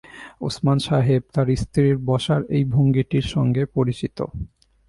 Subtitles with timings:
[0.41, 4.17] ওসমান সাহেব তাঁর স্ত্রীর বসার এই ভঙ্গিটির সঙ্গে পরিচিত।